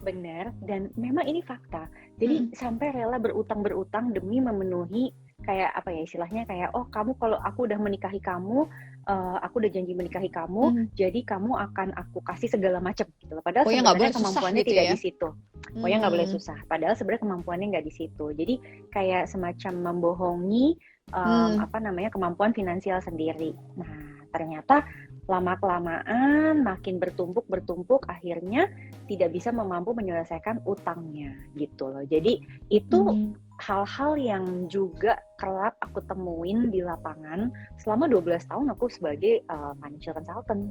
benar 0.00 0.56
dan 0.64 0.88
memang 0.96 1.28
ini 1.28 1.44
fakta 1.44 1.84
jadi 2.16 2.48
sampai 2.56 2.88
rela 2.88 3.20
berutang 3.20 3.60
berutang 3.60 4.16
demi 4.16 4.40
memenuhi 4.40 5.12
kayak 5.44 5.76
apa 5.76 5.92
ya 5.92 6.08
istilahnya 6.08 6.48
kayak 6.48 6.72
oh 6.72 6.88
kamu 6.88 7.12
kalau 7.20 7.36
aku 7.44 7.68
udah 7.68 7.76
menikahi 7.76 8.16
kamu 8.16 8.64
eh, 9.06 9.36
aku 9.40 9.54
udah 9.64 9.70
janji 9.72 9.92
menikahi 9.94 10.28
kamu 10.28 10.64
Hmm. 10.70 10.86
jadi 10.92 11.20
kamu 11.24 11.52
akan 11.70 11.88
aku 11.96 12.20
kasih 12.20 12.48
segala 12.48 12.78
macam 12.78 13.08
gitu 13.16 13.32
loh. 13.32 13.42
padahal 13.42 13.64
Pokoknya 13.64 13.82
nggak 13.82 13.94
sebenarnya 13.96 14.16
kemampuannya 14.18 14.60
gitu 14.60 14.70
tidak 14.70 14.84
ya. 14.84 14.92
di 14.92 14.98
situ 14.98 15.28
pokoknya 15.70 15.96
nggak 16.02 16.12
boleh 16.12 16.26
Hmm. 16.26 16.34
susah 16.36 16.58
padahal 16.66 16.94
sebenarnya 16.94 17.22
kemampuannya 17.22 17.66
nggak 17.72 17.86
di 17.86 17.92
situ 17.94 18.24
jadi 18.34 18.54
kayak 18.90 19.24
semacam 19.26 19.72
membohongi 19.86 20.66
em, 21.10 21.20
Hmm. 21.20 21.56
apa 21.58 21.78
namanya 21.78 22.10
kemampuan 22.10 22.52
finansial 22.52 22.98
sendiri 23.00 23.50
nah 23.74 23.88
ternyata 24.30 24.86
lama 25.26 25.54
kelamaan 25.58 26.62
makin 26.62 26.98
bertumpuk 26.98 27.46
bertumpuk 27.46 28.02
akhirnya 28.06 28.66
tidak 29.10 29.34
bisa 29.34 29.50
memampu 29.50 29.90
menyelesaikan 29.90 30.62
utangnya 30.62 31.34
gitu 31.58 31.90
loh. 31.90 32.06
Jadi 32.06 32.38
itu 32.70 33.00
Hmm. 33.02 33.34
hal-hal 33.58 34.14
yang 34.14 34.44
juga 34.70 35.18
kerap 35.34 35.74
aku 35.82 35.98
temuin 36.06 36.70
di 36.70 36.80
lapangan 36.80 37.50
selama 37.82 38.06
12 38.06 38.46
tahun 38.46 38.70
aku 38.70 38.86
sebagai 38.86 39.42
uh, 39.50 39.74
financial 39.82 40.14
consultant. 40.14 40.70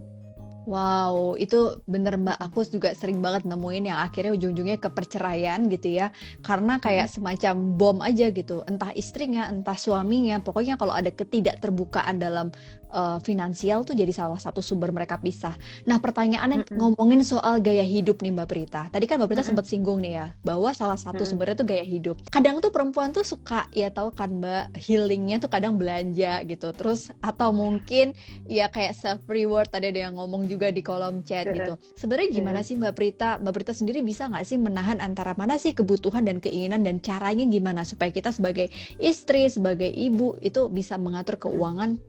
Wow, 0.70 1.34
itu 1.42 1.82
bener 1.90 2.14
Mbak. 2.14 2.38
Aku 2.46 2.62
juga 2.62 2.94
sering 2.94 3.26
banget 3.26 3.42
nemuin 3.42 3.90
yang 3.90 4.00
akhirnya 4.06 4.38
ujung-ujungnya 4.38 4.78
ke 4.78 4.94
perceraian 4.94 5.66
gitu 5.66 5.98
ya. 5.98 6.14
Karena 6.46 6.78
kayak 6.78 7.10
semacam 7.10 7.74
bom 7.74 7.98
aja 8.06 8.30
gitu. 8.30 8.62
Entah 8.70 8.94
istrinya, 8.94 9.50
entah 9.50 9.74
suaminya. 9.74 10.38
Pokoknya 10.46 10.78
kalau 10.78 10.94
ada 10.94 11.10
ketidakterbukaan 11.10 12.22
dalam 12.22 12.54
uh, 12.94 13.18
finansial 13.22 13.86
tuh 13.86 13.96
jadi 13.96 14.10
salah 14.14 14.38
satu 14.38 14.60
sumber 14.60 14.90
mereka 14.94 15.18
pisah. 15.22 15.54
Nah, 15.86 15.98
pertanyaannya 16.02 16.66
Mm-mm. 16.66 16.78
ngomongin 16.78 17.22
soal 17.26 17.62
gaya 17.62 17.86
hidup 17.86 18.22
nih 18.22 18.34
Mbak 18.34 18.48
Prita. 18.50 18.82
Tadi 18.90 19.06
kan 19.06 19.22
Mbak 19.22 19.30
Prita 19.30 19.42
Mm-mm. 19.42 19.50
sempat 19.56 19.66
singgung 19.70 20.00
nih 20.02 20.14
ya, 20.20 20.28
bahwa 20.42 20.70
salah 20.74 20.98
satu 20.98 21.24
Mm-mm. 21.24 21.30
sumbernya 21.30 21.56
tuh 21.58 21.68
gaya 21.70 21.86
hidup. 21.86 22.18
Kadang 22.30 22.62
tuh 22.62 22.74
perempuan 22.74 23.14
tuh 23.14 23.26
suka 23.26 23.70
ya 23.74 23.90
tahu 23.94 24.14
kan 24.14 24.30
Mbak, 24.30 24.78
healingnya 24.78 25.38
tuh 25.42 25.50
kadang 25.50 25.78
belanja 25.78 26.42
gitu. 26.46 26.70
Terus 26.74 27.14
atau 27.22 27.54
mungkin 27.54 28.14
ya 28.50 28.70
kayak 28.70 28.98
self 28.98 29.22
reward 29.30 29.70
tadi 29.70 29.94
ada 29.94 30.10
yang 30.10 30.18
ngomong 30.18 30.50
juga 30.50 30.74
di 30.74 30.82
kolom 30.82 31.22
chat 31.26 31.50
Heeh. 31.50 31.56
gitu. 31.58 31.74
Sebenarnya 31.98 32.30
gimana 32.34 32.60
sih 32.66 32.76
Mbak 32.78 32.94
Prita? 32.98 33.38
Mbak 33.40 33.54
Prita 33.56 33.74
sendiri 33.74 34.02
bisa 34.02 34.28
nggak 34.30 34.46
sih 34.46 34.58
menahan 34.58 34.98
antara 35.00 35.34
mana 35.38 35.56
sih 35.62 35.72
kebutuhan 35.72 36.26
dan 36.26 36.42
keinginan 36.42 36.82
dan 36.84 36.98
caranya 37.00 37.46
gimana 37.46 37.86
supaya 37.86 38.10
kita 38.10 38.34
sebagai 38.34 38.72
istri, 38.98 39.48
sebagai 39.48 39.90
ibu 39.90 40.36
itu 40.42 40.68
bisa 40.72 40.96
mengatur 41.00 41.38
keuangan 41.40 42.00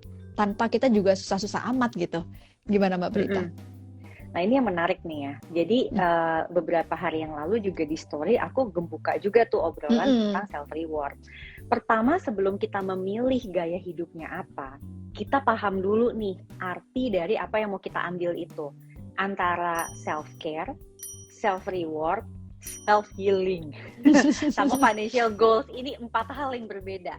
tanpa 0.40 0.72
kita 0.72 0.88
juga 0.88 1.12
susah-susah 1.12 1.68
amat 1.76 1.92
gitu. 2.00 2.24
Gimana 2.64 2.96
Mbak 2.96 3.12
Prita? 3.12 3.44
Mm-mm. 3.44 3.68
Nah 4.30 4.40
ini 4.40 4.56
yang 4.56 4.72
menarik 4.72 5.04
nih 5.04 5.20
ya. 5.28 5.34
Jadi 5.52 5.78
Hmm. 5.92 6.00
uh, 6.00 6.42
beberapa 6.48 6.96
hari 6.96 7.20
yang 7.26 7.36
lalu 7.36 7.60
juga 7.60 7.84
di 7.84 7.98
story 7.98 8.40
aku 8.40 8.72
gembuka 8.72 9.20
juga 9.20 9.44
tuh 9.44 9.60
obrolan 9.68 10.08
Mm-mm. 10.08 10.22
tentang 10.32 10.46
self 10.48 10.70
reward. 10.72 11.20
Pertama 11.68 12.16
sebelum 12.16 12.56
kita 12.56 12.80
memilih 12.80 13.42
gaya 13.52 13.76
hidupnya 13.76 14.32
apa, 14.46 14.80
kita 15.12 15.44
paham 15.44 15.84
dulu 15.84 16.16
nih 16.16 16.40
arti 16.62 17.12
dari 17.12 17.36
apa 17.36 17.60
yang 17.60 17.76
mau 17.76 17.82
kita 17.82 18.00
ambil 18.00 18.32
itu 18.32 18.72
antara 19.20 19.90
self 19.92 20.30
care, 20.40 20.72
self 21.28 21.68
reward, 21.68 22.24
self 22.88 23.10
healing, 23.18 23.76
sama 24.56 24.78
financial 24.78 25.28
goals. 25.34 25.68
Ini 25.68 26.00
empat 26.00 26.32
hal 26.32 26.54
yang 26.56 26.70
berbeda. 26.70 27.18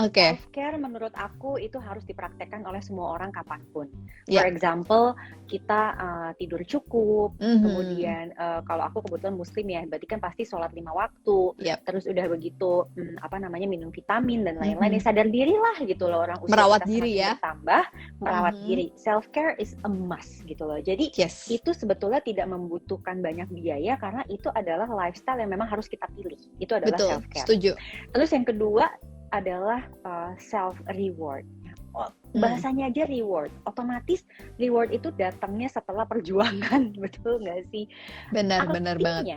Oke. 0.00 0.40
Self 0.40 0.48
care 0.48 0.76
menurut 0.80 1.12
aku 1.12 1.60
itu 1.60 1.76
harus 1.76 2.00
dipraktekkan 2.08 2.64
oleh 2.64 2.80
semua 2.80 3.12
orang 3.20 3.28
kapan 3.28 3.60
pun. 3.68 3.86
Ya. 4.24 4.40
For 4.40 4.48
example, 4.48 5.06
kita 5.44 5.82
uh, 5.94 6.30
tidur 6.40 6.64
cukup, 6.64 7.36
Mhm. 7.36 7.60
kemudian 7.60 8.24
uh, 8.34 8.60
kalau 8.64 8.88
aku 8.88 9.04
kebetulan 9.04 9.36
muslim 9.36 9.66
ya, 9.68 9.84
berarti 9.84 10.06
kan 10.08 10.20
pasti 10.22 10.48
sholat 10.48 10.72
lima 10.72 10.96
waktu. 10.96 11.52
Yap. 11.60 11.84
Terus 11.84 12.08
udah 12.08 12.26
begitu, 12.32 12.88
hmm, 12.96 13.20
apa 13.20 13.36
namanya 13.36 13.68
minum 13.68 13.92
vitamin 13.92 14.46
dan 14.46 14.56
lain-lain. 14.56 14.96
Mhm. 14.96 14.98
Ya, 14.98 15.02
sadar 15.04 15.28
diri 15.28 15.52
lah 15.52 15.76
gitu 15.84 16.08
loh 16.08 16.24
orang 16.24 16.40
usia 16.40 16.52
Merawat 16.56 16.80
kita 16.82 16.88
diri 16.88 17.12
ya. 17.20 17.30
bertambah, 17.36 17.82
merawat 18.24 18.54
Mhm. 18.56 18.64
diri. 18.64 18.86
Self 18.96 19.28
care 19.34 19.52
is 19.60 19.76
a 19.84 19.90
must 19.90 20.46
gitu 20.48 20.64
loh. 20.64 20.80
Jadi 20.80 21.12
Yes. 21.12 21.44
itu 21.52 21.76
sebetulnya 21.76 22.24
tidak 22.24 22.48
membutuhkan 22.48 23.20
banyak 23.20 23.52
biaya 23.52 24.00
karena 24.00 24.24
itu 24.32 24.48
adalah 24.48 24.88
lifestyle 24.88 25.36
yang 25.36 25.50
memang 25.52 25.68
harus 25.68 25.84
kita 25.90 26.08
pilih. 26.16 26.40
Itu 26.56 26.72
adalah 26.78 26.96
Betul. 26.96 27.10
self 27.12 27.24
care. 27.28 27.44
Setuju. 27.44 27.72
Terus 28.14 28.30
yang 28.32 28.46
kedua 28.48 28.88
adalah 29.30 29.86
uh, 30.06 30.32
self 30.38 30.78
reward. 30.94 31.46
Oh, 31.94 32.06
Hmm. 32.30 32.46
bahasanya 32.46 32.94
aja 32.94 33.10
reward. 33.10 33.50
Otomatis 33.66 34.22
reward 34.54 34.94
itu 34.94 35.10
datangnya 35.18 35.66
setelah 35.66 36.06
perjuangan, 36.06 36.94
betul 37.02 37.42
nggak 37.42 37.66
sih? 37.74 37.90
Benar, 38.30 38.70
benar 38.70 38.96
banget. 39.02 39.34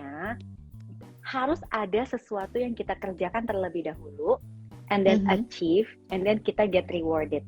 Harus 1.26 1.58
ada 1.74 2.06
sesuatu 2.06 2.62
yang 2.62 2.78
kita 2.78 2.94
kerjakan 3.02 3.50
terlebih 3.50 3.90
dahulu, 3.90 4.38
and 4.94 5.02
then 5.10 5.26
Mhm. 5.26 5.42
achieve, 5.42 5.90
and 6.14 6.22
then 6.22 6.38
kita 6.46 6.70
get 6.70 6.86
rewarded. 6.94 7.42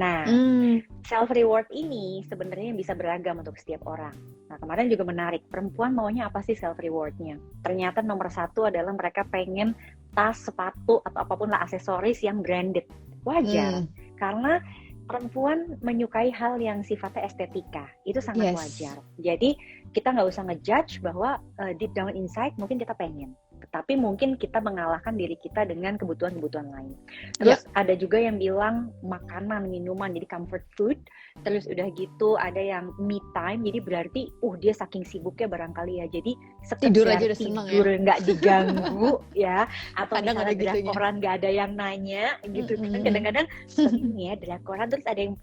Nah, 0.00 0.24
Hmm. 0.24 0.80
self 1.04 1.28
reward 1.36 1.68
ini 1.72 2.24
sebenarnya 2.24 2.72
bisa 2.72 2.96
beragam 2.96 3.40
untuk 3.44 3.60
setiap 3.60 3.84
orang. 3.84 4.16
Nah 4.46 4.56
kemarin 4.62 4.86
juga 4.86 5.02
menarik, 5.02 5.42
perempuan 5.50 5.90
maunya 5.94 6.30
apa 6.30 6.42
sih 6.42 6.54
self 6.54 6.78
rewardnya? 6.78 7.38
Ternyata 7.66 8.02
nomor 8.02 8.30
satu 8.30 8.70
adalah 8.70 8.94
mereka 8.94 9.26
pengen 9.26 9.74
tas, 10.14 10.38
sepatu 10.46 11.02
atau 11.02 11.18
apa 11.22 11.34
pun 11.34 11.50
lah 11.50 11.60
aksesoris 11.66 12.22
yang 12.22 12.40
branded. 12.40 12.86
Wajar, 13.26 13.82
Hmm. 13.82 13.90
karena 14.14 14.62
perempuan 15.06 15.78
menyukai 15.82 16.30
hal 16.34 16.58
yang 16.58 16.82
sifatnya 16.82 17.26
estetika, 17.26 17.90
itu 18.06 18.18
sangat 18.22 18.54
Yes. 18.54 18.58
wajar. 18.58 18.96
Jadi 19.18 19.50
kita 19.94 20.14
nggak 20.14 20.28
usah 20.30 20.42
ngejudge 20.46 21.02
bahwa 21.02 21.38
uh, 21.58 21.72
deep 21.78 21.94
down 21.94 22.14
inside 22.14 22.54
mungkin 22.58 22.78
kita 22.78 22.94
pengen, 22.94 23.34
tapi 23.76 23.92
mungkin 23.92 24.40
kita 24.40 24.56
mengalahkan 24.64 25.20
diri 25.20 25.36
kita 25.36 25.68
dengan 25.68 26.00
kebutuhan-kebutuhan 26.00 26.72
lain. 26.72 26.96
Terus 27.36 27.68
ada 27.76 27.92
juga 27.92 28.16
yang 28.16 28.40
bilang 28.40 28.88
makanan, 29.04 29.68
minuman, 29.68 30.16
jadi 30.16 30.24
comfort 30.24 30.64
food. 30.72 30.96
Terus 31.44 31.68
udah 31.68 31.92
gitu 31.92 32.40
ada 32.40 32.56
yang 32.56 32.96
me 32.96 33.20
time, 33.36 33.60
jadi 33.68 33.84
berarti, 33.84 34.32
uh 34.40 34.56
dia 34.56 34.72
saking 34.72 35.04
sibuknya 35.04 35.44
barangkali 35.52 36.00
ya, 36.00 36.08
jadi 36.08 36.32
Tidur 36.80 37.04
aja 37.04 37.28
udah 37.28 37.36
seneng 37.36 37.66
ya. 37.68 37.72
tidur 37.76 37.86
nggak 38.00 38.18
diganggu 38.24 39.10
ya, 39.44 39.58
atau 40.00 40.14
Kadang 40.16 40.36
ada 40.40 40.48
misalnya 40.48 40.56
gitunya. 40.56 40.72
drakoran 40.88 41.14
nggak 41.20 41.34
ada 41.36 41.50
yang 41.52 41.70
nanya 41.76 42.24
gitu 42.48 42.72
kan, 42.80 42.88
Mm-mm. 42.88 43.04
kadang-kadang 43.04 43.46
sering 43.68 44.16
ya 44.16 44.32
drakoran 44.40 44.86
terus 44.88 45.04
ada 45.04 45.20
yang 45.20 45.36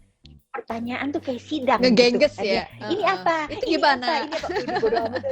pertanyaan 0.54 1.10
tuh 1.10 1.18
kayak 1.18 1.42
sidang 1.42 1.82
Ngegengges 1.82 2.38
gitu. 2.38 2.46
ya. 2.46 2.70
Ini 2.78 3.02
Heeh. 3.02 3.10
apa? 3.10 3.38
Itu 3.50 3.66
Ini 3.66 3.72
gimana? 3.74 4.06
apa? 4.06 4.14
Ini 4.22 4.36
apa? 4.38 4.48
Udah 4.54 4.78
bodo 4.78 4.98
amat 5.02 5.24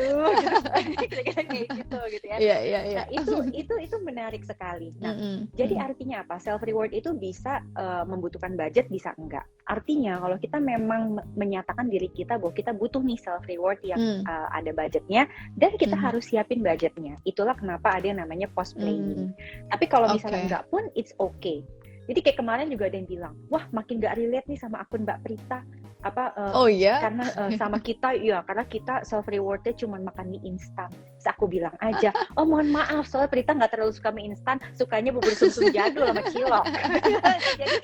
kayak 1.22 1.68
gitu 1.78 2.00
gitu 2.10 2.26
ya. 2.26 2.38
Iya, 2.42 2.58
iya, 2.66 2.80
iya. 2.90 3.02
Nah, 3.06 3.08
itu 3.14 3.34
itu 3.54 3.74
itu 3.78 3.96
menarik 4.02 4.42
sekali. 4.42 4.90
Nah, 4.98 5.14
Mm-mm. 5.14 5.54
jadi 5.54 5.76
Mm. 5.78 5.86
artinya 5.86 6.18
apa? 6.26 6.36
Self 6.42 6.66
reward 6.66 6.90
itu 6.92 7.14
bisa 7.14 7.62
uh, 7.78 8.04
membutuhkan 8.04 8.58
budget, 8.58 8.90
bisa 8.90 9.14
enggak. 9.16 9.46
Artinya 9.70 10.18
kalau 10.18 10.42
kita 10.42 10.58
memang 10.58 11.22
me- 11.22 11.28
menyatakan 11.38 11.86
diri 11.86 12.10
kita 12.10 12.42
bahwa 12.42 12.52
kita 12.52 12.74
butuh 12.74 13.00
nih 13.00 13.22
self 13.22 13.46
reward 13.46 13.78
yang 13.86 14.02
Hmm. 14.02 14.26
uh, 14.26 14.50
ada 14.50 14.74
budgetnya 14.74 15.30
dan 15.54 15.78
kita 15.78 15.94
Mhm. 15.94 16.02
harus 16.02 16.26
siapin 16.26 16.66
budgetnya. 16.66 17.22
Itulah 17.22 17.54
kenapa 17.54 17.94
ada 17.94 18.10
yang 18.10 18.18
namanya 18.18 18.50
post 18.50 18.74
planning. 18.74 19.30
Hmm. 19.30 19.70
Tapi 19.70 19.86
kalau 19.86 20.10
misalnya 20.10 20.42
Oke. 20.42 20.48
enggak 20.50 20.64
pun 20.68 20.84
it's 20.98 21.14
okay. 21.16 21.62
Jadi 22.10 22.20
kayak 22.26 22.38
kemarin 22.42 22.68
juga 22.68 22.90
ada 22.90 22.98
yang 22.98 23.10
bilang, 23.10 23.34
wah 23.48 23.64
makin 23.70 24.02
gak 24.02 24.18
relate 24.18 24.48
nih 24.50 24.60
sama 24.60 24.82
akun 24.82 25.06
Mbak 25.06 25.20
Prita. 25.22 25.62
Apa 26.02 26.34
uh, 26.34 26.54
Oh 26.58 26.66
iya? 26.66 26.98
karena 26.98 27.30
uh, 27.38 27.54
sama 27.62 27.78
kita 27.78 28.18
ya 28.26 28.42
karena 28.42 28.66
kita 28.66 29.06
self 29.06 29.30
rewardnya 29.30 29.70
cuma 29.78 30.02
makan 30.02 30.34
mie 30.34 30.42
instan. 30.50 30.90
Terus 30.90 31.28
aku 31.30 31.46
bilang 31.46 31.78
aja, 31.78 32.10
oh 32.42 32.46
mohon 32.46 32.74
maaf 32.74 33.06
soalnya 33.06 33.30
Prita 33.30 33.54
nggak 33.54 33.78
terlalu 33.78 33.94
suka 33.94 34.10
mie 34.10 34.34
instan, 34.34 34.58
sukanya 34.74 35.14
bubur 35.14 35.30
sumsum 35.38 35.70
jadul 35.70 36.10
sama 36.10 36.26
cilok. 36.34 36.66
jadi, 37.62 37.76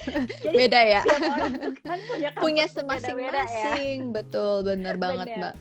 jadi 0.42 0.56
Beda 0.58 0.82
ya? 0.82 1.02
kan 1.86 2.00
punya 2.10 2.30
Punya 2.42 2.66
food 2.66 2.90
beda-beda 2.90 3.38
ya. 3.38 3.46
semasing-masing. 3.46 3.98
Betul, 4.18 4.66
benar 4.66 4.96
banget, 4.98 5.28
Benar. 5.30 5.38
Mbak. 5.38 5.54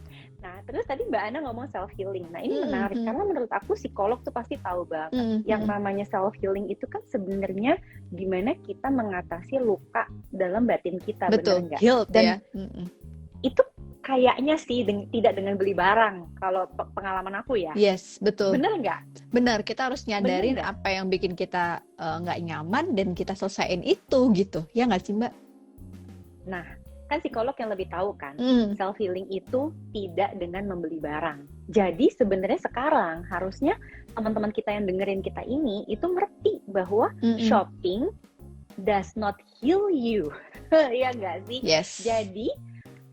Nah 0.67 0.75
terus 0.75 0.91
tadi 0.91 1.07
Mbak 1.07 1.23
Ana 1.31 1.39
ngomong 1.47 1.71
self 1.71 1.95
healing. 1.95 2.27
Nah 2.35 2.43
ini 2.43 2.59
Hmm, 2.59 2.67
menarik 2.67 2.99
hmm. 2.99 3.07
karena 3.07 3.23
menurut 3.23 3.53
aku 3.55 3.79
psikolog 3.79 4.19
tuh 4.27 4.35
pasti 4.35 4.59
tahu 4.59 4.83
banget. 4.83 5.15
Hmm, 5.15 5.39
Yang 5.47 5.63
hmm. 5.63 5.71
namanya 5.71 6.05
self 6.11 6.35
healing 6.43 6.67
itu 6.67 6.91
kan 6.91 7.07
sebenarnya 7.07 7.79
gimana 8.11 8.59
kita 8.67 8.91
mengatasi 8.91 9.63
luka 9.63 10.11
dalam 10.35 10.67
batin 10.67 10.99
kita, 10.99 11.31
Betul, 11.31 11.63
bener 11.63 11.79
nggak? 11.79 11.81
guilt 11.87 12.09
Dan- 12.11 12.27
ya. 12.27 12.37
Mm-mm. 12.51 12.87
Itu 13.47 13.63
kayaknya 14.03 14.59
sih 14.59 14.83
deng- 14.83 15.07
tidak 15.11 15.39
dengan 15.39 15.55
beli 15.55 15.71
barang 15.71 16.35
kalau 16.35 16.67
pe- 16.67 16.91
pengalaman 16.99 17.47
aku 17.47 17.63
ya. 17.63 17.71
Yes, 17.79 18.19
betul. 18.19 18.59
Bener 18.59 18.75
nggak? 18.75 19.01
Benar, 19.31 19.63
kita 19.63 19.87
harus 19.87 20.03
nyadarin 20.07 20.59
nggak? 20.59 20.67
apa 20.67 20.89
yang 20.99 21.07
bikin 21.07 21.39
kita 21.39 21.79
eh, 21.95 22.17
nggak 22.27 22.43
nyaman 22.43 22.91
dan 22.99 23.15
kita 23.15 23.39
selesaiin 23.39 23.87
itu 23.87 24.19
gitu. 24.35 24.67
Ya 24.75 24.91
nggak 24.91 25.03
sih, 25.07 25.15
Mbak? 25.15 25.31
Kan 27.07 27.23
psikolog 27.23 27.55
yang 27.59 27.71
lebih 27.71 27.87
tahu 27.89 28.15
kan. 28.19 28.35
Hmm. 28.39 28.75
Self 28.75 28.99
healing 28.99 29.31
itu 29.31 29.71
tidak 29.95 30.35
dengan 30.39 30.67
membeli 30.67 30.99
barang. 30.99 31.47
Jadi 31.71 32.11
sebenarnya 32.15 32.61
sekarang 32.63 33.27
harusnya 33.27 33.75
teman-teman 34.15 34.55
kita 34.55 34.71
yang 34.73 34.87
dengerin 34.87 35.23
kita 35.23 35.43
ini 35.45 35.85
itu 35.91 36.07
ngerti 36.07 36.63
bahwa 36.71 37.13
Mm-mm. 37.21 37.43
shopping 37.43 38.09
does 38.83 39.13
not 39.19 39.37
heal 39.59 39.91
you. 39.91 40.31
ya 40.73 41.13
nggak 41.13 41.47
sih? 41.51 41.61
Yes. 41.63 42.03
Jadi 42.03 42.49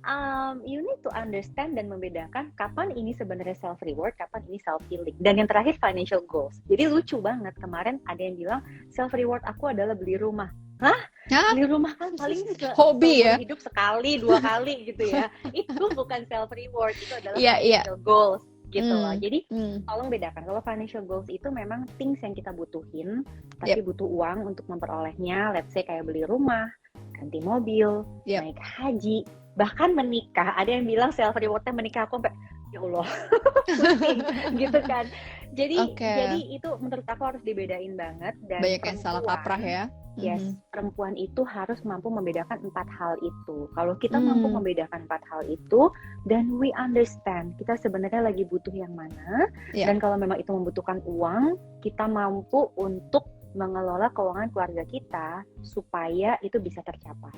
um, 0.07 0.63
you 0.63 0.83
need 0.83 0.99
to 1.01 1.11
understand 1.15 1.75
dan 1.75 1.87
membedakan 1.89 2.51
kapan 2.59 2.91
ini 2.93 3.15
sebenarnya 3.15 3.55
self 3.57 3.79
reward, 3.83 4.15
kapan 4.19 4.43
ini 4.51 4.59
self 4.63 4.83
healing. 4.91 5.15
Dan 5.19 5.39
yang 5.39 5.49
terakhir 5.49 5.79
financial 5.79 6.23
goals. 6.27 6.59
Jadi 6.67 6.87
lucu 6.87 7.19
banget 7.19 7.55
kemarin 7.59 7.99
ada 8.07 8.21
yang 8.21 8.35
bilang 8.37 8.61
self 8.91 9.11
reward 9.15 9.41
aku 9.47 9.71
adalah 9.71 9.95
beli 9.95 10.19
rumah. 10.19 10.51
Hah? 10.83 10.99
Hah? 11.33 11.51
Beli 11.51 11.65
rumah 11.65 11.93
kan 11.97 12.13
paling 12.13 12.39
se- 12.45 12.75
Hobi 12.77 13.25
ya? 13.25 13.35
hidup 13.35 13.57
sekali 13.57 14.21
dua 14.21 14.37
kali 14.37 14.85
gitu 14.87 15.09
ya. 15.09 15.27
itu 15.51 15.83
bukan 15.91 16.23
self 16.29 16.53
reward, 16.53 16.93
itu 16.95 17.09
adalah 17.11 17.35
Iya, 17.35 17.53
iya. 17.59 17.81
financial 17.81 17.99
goals 18.01 18.43
gitu 18.69 18.89
Hmm. 18.89 19.01
loh. 19.05 19.13
Jadi 19.17 19.39
Hmm. 19.49 19.75
tolong 19.85 20.09
bedakan 20.09 20.43
kalau 20.43 20.61
financial 20.61 21.03
goals 21.03 21.29
itu 21.29 21.47
memang 21.49 21.85
things 21.97 22.17
yang 22.21 22.33
kita 22.33 22.49
butuhin 22.49 23.21
tapi 23.57 23.79
butuh 23.81 24.05
uang 24.05 24.49
untuk 24.49 24.65
memperolehnya 24.65 25.53
let's 25.53 25.71
say 25.71 25.81
kayak 25.81 26.03
beli 26.03 26.25
rumah 26.25 26.67
ganti 27.13 27.37
mobil 27.39 28.01
Yep. 28.25 28.41
naik 28.41 28.59
haji 28.59 29.17
bahkan 29.53 29.93
menikah 29.93 30.57
ada 30.57 30.73
yang 30.73 30.83
bilang 30.83 31.13
self 31.13 31.37
rewardnya 31.37 31.69
menikah 31.71 32.03
aku 32.03 32.17
sampai 32.17 32.33
ya 32.73 32.79
Allah 32.81 33.07
gitu 34.61 34.79
kan 34.89 35.05
jadi 35.53 35.77
Oke. 35.85 36.01
jadi 36.17 36.39
itu 36.57 36.69
menurut 36.81 37.05
aku 37.05 37.23
harus 37.29 37.41
dibedain 37.45 37.93
banget 37.93 38.33
dan 38.49 38.61
Banyak 38.65 38.81
yang 38.81 38.97
salah 38.99 39.21
kaprah 39.21 39.61
ya. 39.61 39.83
Yes, 40.13 40.45
Mhm. 40.45 40.61
perempuan 40.69 41.17
itu 41.17 41.41
harus 41.41 41.81
mampu 41.81 42.05
membedakan 42.13 42.61
empat 42.69 42.85
hal 42.85 43.17
itu. 43.25 43.65
Kalau 43.73 43.97
kita 43.97 44.21
mampu 44.21 44.45
Hmm. 44.45 44.61
membedakan 44.61 45.09
empat 45.09 45.25
hal 45.25 45.41
itu, 45.49 45.89
dan 46.29 46.53
we 46.61 46.69
understand 46.77 47.57
kita 47.57 47.73
sebenarnya 47.81 48.21
lagi 48.21 48.45
butuh 48.45 48.69
yang 48.77 48.93
mana, 48.93 49.49
Ya. 49.73 49.89
dan 49.89 49.97
kalau 49.97 50.21
memang 50.21 50.37
itu 50.37 50.53
membutuhkan 50.53 51.01
uang, 51.09 51.57
kita 51.81 52.05
mampu 52.05 52.69
untuk 52.77 53.25
mengelola 53.57 54.13
keuangan 54.13 54.53
keluarga 54.53 54.85
kita 54.85 55.41
supaya 55.65 56.37
itu 56.45 56.61
bisa 56.61 56.85
tercapai. 56.85 57.33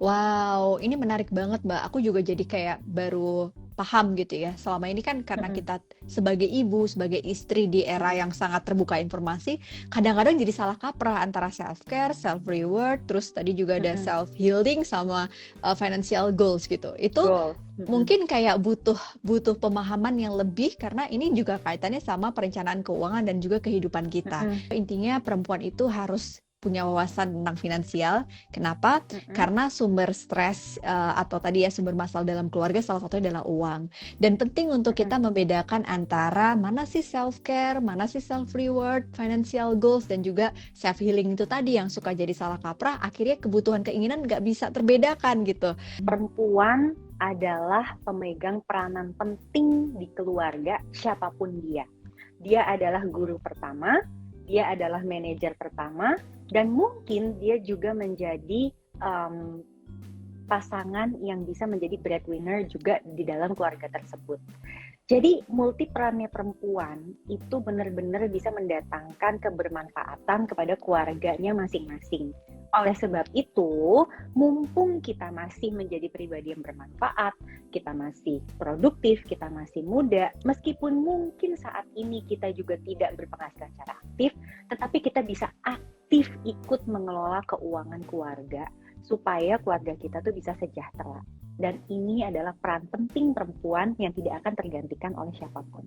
Wow, 0.00 0.80
ini 0.80 0.96
menarik 0.96 1.28
banget, 1.28 1.60
Mbak. 1.60 1.92
Aku 1.92 2.00
juga 2.00 2.24
jadi 2.24 2.40
kayak 2.40 2.80
baru 2.88 3.52
paham 3.76 4.16
gitu 4.16 4.36
ya. 4.36 4.56
Selama 4.56 4.88
ini 4.88 5.04
kan 5.04 5.20
karena 5.20 5.52
kita 5.52 5.76
sebagai 6.08 6.48
ibu, 6.48 6.88
sebagai 6.88 7.20
istri 7.20 7.68
di 7.68 7.84
era 7.84 8.16
yang 8.16 8.32
sangat 8.32 8.64
terbuka 8.64 8.96
informasi, 8.96 9.60
kadang-kadang 9.92 10.40
jadi 10.40 10.52
salah 10.56 10.80
kaprah 10.80 11.20
antara 11.20 11.52
self 11.52 11.84
care, 11.84 12.16
self 12.16 12.44
reward, 12.48 13.04
terus 13.04 13.28
tadi 13.28 13.52
juga 13.52 13.76
ada 13.76 13.92
self 14.00 14.32
healing 14.40 14.88
sama 14.88 15.28
uh, 15.60 15.76
financial 15.76 16.32
goals 16.32 16.64
gitu. 16.64 16.96
Itu 16.96 17.20
Goal. 17.24 17.52
Mungkin 17.80 18.28
kayak 18.28 18.60
butuh 18.60 19.00
butuh 19.24 19.56
pemahaman 19.56 20.12
yang 20.20 20.36
lebih 20.36 20.76
karena 20.76 21.08
ini 21.08 21.32
juga 21.32 21.56
kaitannya 21.56 22.04
sama 22.04 22.28
perencanaan 22.28 22.84
keuangan 22.84 23.24
dan 23.24 23.40
juga 23.40 23.56
kehidupan 23.64 24.12
kita. 24.12 24.44
Intinya 24.68 25.16
perempuan 25.24 25.64
itu 25.64 25.88
harus 25.88 26.44
punya 26.60 26.84
wawasan 26.84 27.40
tentang 27.40 27.56
finansial. 27.56 28.28
Kenapa? 28.52 29.00
Mm-mm. 29.08 29.32
Karena 29.32 29.72
sumber 29.72 30.12
stres 30.12 30.76
uh, 30.84 31.16
atau 31.16 31.40
tadi 31.40 31.64
ya 31.64 31.72
sumber 31.72 31.96
masalah 31.96 32.28
dalam 32.28 32.52
keluarga 32.52 32.84
salah 32.84 33.00
satunya 33.00 33.32
adalah 33.32 33.48
uang. 33.48 33.88
Dan 34.20 34.36
penting 34.36 34.68
untuk 34.68 34.92
kita 34.92 35.16
membedakan 35.16 35.88
antara 35.88 36.52
mana 36.52 36.84
sih 36.84 37.00
self 37.00 37.40
care, 37.40 37.80
mana 37.80 38.04
sih 38.04 38.20
self 38.20 38.52
reward, 38.52 39.08
financial 39.16 39.72
goals 39.72 40.04
dan 40.04 40.20
juga 40.20 40.52
self 40.76 41.00
healing 41.00 41.32
itu 41.32 41.48
tadi 41.48 41.80
yang 41.80 41.88
suka 41.88 42.12
jadi 42.12 42.36
salah 42.36 42.60
kaprah. 42.60 43.00
Akhirnya 43.00 43.40
kebutuhan 43.40 43.80
keinginan 43.80 44.28
nggak 44.28 44.44
bisa 44.44 44.68
terbedakan 44.68 45.42
gitu. 45.48 45.72
perempuan 46.04 46.92
adalah 47.20 47.96
pemegang 48.04 48.64
peranan 48.64 49.12
penting 49.16 49.96
di 49.96 50.08
keluarga 50.12 50.80
siapa 50.92 51.32
pun 51.36 51.56
dia. 51.64 51.84
Dia 52.40 52.64
adalah 52.64 53.04
guru 53.04 53.36
pertama, 53.36 54.00
dia 54.48 54.72
adalah 54.72 55.04
manajer 55.04 55.52
pertama, 55.54 56.16
dan 56.50 56.74
mungkin 56.74 57.38
dia 57.38 57.58
juga 57.62 57.94
menjadi 57.94 58.74
em, 59.00 59.62
pasangan 60.50 61.14
yang 61.22 61.46
bisa 61.46 61.62
menjadi 61.64 61.94
breadwinner 62.02 62.66
juga 62.66 62.98
di 63.06 63.22
dalam 63.22 63.54
keluarga 63.54 63.86
tersebut. 63.86 64.42
Jadi 65.06 65.42
multi 65.50 65.90
perannya 65.90 66.30
perempuan 66.30 67.02
itu 67.26 67.58
benar-benar 67.58 68.30
bisa 68.30 68.50
mendatangkan 68.54 69.42
kebermanfaatan 69.42 70.46
kepada 70.46 70.78
keluarganya 70.78 71.50
masing-masing. 71.54 72.30
Oleh 72.70 72.94
sebab 72.94 73.26
itu, 73.34 74.06
mumpung 74.38 75.02
kita 75.02 75.34
masih 75.34 75.74
menjadi 75.74 76.06
pribadi 76.06 76.54
yang 76.54 76.62
bermanfaat, 76.62 77.34
kita 77.74 77.90
masih 77.90 78.38
produktif, 78.62 79.26
kita 79.26 79.50
masih 79.50 79.82
muda, 79.82 80.30
meskipun 80.46 81.02
mungkin 81.02 81.58
saat 81.58 81.82
ini 81.98 82.22
kita 82.30 82.54
juga 82.54 82.78
tidak 82.86 83.18
berpenghasilan 83.18 83.74
secara 83.74 83.94
aktif, 83.98 84.30
tetapi 84.70 84.98
kita 85.02 85.20
bisa 85.26 85.50
aktif 85.66 86.30
ikut 86.46 86.86
mengelola 86.86 87.42
keuangan 87.50 88.02
keluarga 88.06 88.70
supaya 89.02 89.58
keluarga 89.58 89.98
kita 89.98 90.22
tuh 90.22 90.30
bisa 90.30 90.54
sejahtera. 90.62 91.18
Dan 91.60 91.82
ini 91.92 92.24
adalah 92.24 92.56
peran 92.56 92.88
penting 92.88 93.36
perempuan 93.36 93.92
yang 94.00 94.14
tidak 94.16 94.40
akan 94.40 94.54
tergantikan 94.56 95.12
oleh 95.18 95.34
siapa 95.36 95.60
pun. 95.68 95.84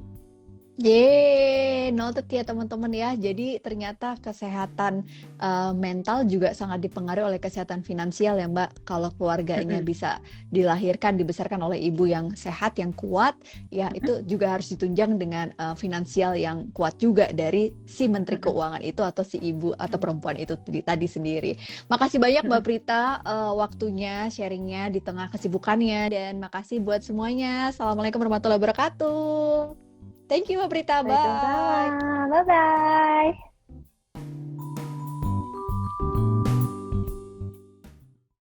Yeay, 0.73 1.93
noted 1.93 2.25
ya 2.33 2.41
teman-teman 2.41 2.89
ya. 2.89 3.13
Jadi 3.13 3.61
ternyata 3.61 4.17
kesehatan 4.17 5.05
uh, 5.37 5.69
mental 5.69 6.25
juga 6.25 6.57
sangat 6.57 6.81
dipengaruhi 6.81 7.29
oleh 7.29 7.37
kesehatan 7.37 7.85
finansial 7.85 8.41
ya 8.41 8.49
Mbak. 8.49 8.81
Kalau 8.81 9.13
keluarganya 9.13 9.85
bisa 9.85 10.17
dilahirkan, 10.49 11.13
dibesarkan 11.13 11.61
oleh 11.61 11.77
ibu 11.77 12.09
yang 12.09 12.33
sehat, 12.33 12.81
yang 12.81 12.89
kuat, 12.97 13.37
ya 13.69 13.93
itu 13.93 14.25
juga 14.25 14.57
harus 14.57 14.73
ditunjang 14.73 15.21
dengan 15.21 15.53
uh, 15.61 15.77
finansial 15.77 16.33
yang 16.33 16.73
kuat 16.73 16.97
juga 16.97 17.29
dari 17.29 17.69
si 17.85 18.09
Menteri. 18.09 18.41
Keuangan 18.41 18.81
itu 18.81 19.05
atau 19.05 19.21
si 19.21 19.37
ibu 19.45 19.77
atau 19.77 20.01
perempuan 20.01 20.41
itu 20.41 20.57
tadi 20.57 20.81
tadi 20.81 21.05
sendiri. 21.05 21.53
Makasih 21.85 22.17
banyak 22.17 22.49
Mbak 22.49 22.63
Prita 22.65 23.21
uh, 23.21 23.53
waktunya, 23.53 24.25
sharingnya 24.33 24.89
di 24.89 25.05
tengah 25.05 25.29
kesibukannya 25.29 26.01
dan 26.09 26.41
makasih 26.41 26.81
buat 26.81 27.05
semuanya. 27.05 27.69
Assalamualaikum 27.69 28.17
warahmatullahi 28.25 28.57
wabarakatuh. 28.57 29.82
Thank 30.29 30.49
you 30.49 30.57
Mbak 30.59 30.69
Prita. 30.71 30.97
Bye. 31.03 31.13
Waalaikumsalam. 31.13 32.29
Bye-bye. 32.31 33.52